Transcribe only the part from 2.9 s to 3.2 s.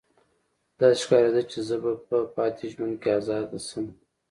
کې